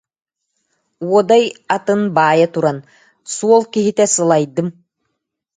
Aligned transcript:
Уодай 1.07 1.43
атын 1.75 2.01
баайа 2.15 2.47
туран: 2.53 2.79
«Суол 3.35 3.63
киһитэ 3.73 4.05
сылайдым 4.13 4.67